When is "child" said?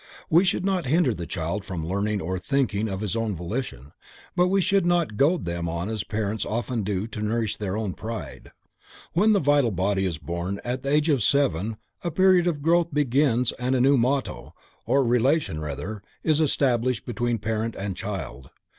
1.27-1.63, 17.95-18.49